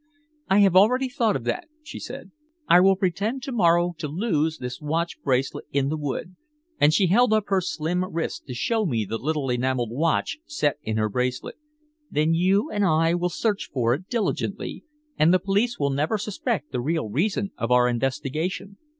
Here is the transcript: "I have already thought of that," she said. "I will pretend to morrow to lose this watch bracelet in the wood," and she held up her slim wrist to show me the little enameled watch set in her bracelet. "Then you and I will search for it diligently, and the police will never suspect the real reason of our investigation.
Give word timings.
"I 0.49 0.61
have 0.61 0.75
already 0.75 1.07
thought 1.07 1.35
of 1.35 1.43
that," 1.43 1.67
she 1.83 1.99
said. 1.99 2.31
"I 2.67 2.79
will 2.79 2.95
pretend 2.95 3.43
to 3.43 3.51
morrow 3.51 3.93
to 3.99 4.07
lose 4.07 4.57
this 4.57 4.81
watch 4.81 5.21
bracelet 5.21 5.65
in 5.71 5.89
the 5.89 5.95
wood," 5.95 6.35
and 6.79 6.91
she 6.91 7.05
held 7.05 7.31
up 7.33 7.43
her 7.49 7.61
slim 7.61 8.03
wrist 8.11 8.47
to 8.47 8.55
show 8.55 8.87
me 8.87 9.05
the 9.05 9.19
little 9.19 9.51
enameled 9.51 9.91
watch 9.91 10.39
set 10.47 10.79
in 10.81 10.97
her 10.97 11.07
bracelet. 11.07 11.57
"Then 12.09 12.33
you 12.33 12.71
and 12.71 12.83
I 12.83 13.13
will 13.13 13.29
search 13.29 13.69
for 13.71 13.93
it 13.93 14.09
diligently, 14.09 14.83
and 15.19 15.31
the 15.31 15.37
police 15.37 15.77
will 15.77 15.91
never 15.91 16.17
suspect 16.17 16.71
the 16.71 16.81
real 16.81 17.07
reason 17.07 17.51
of 17.55 17.69
our 17.69 17.87
investigation. 17.87 18.77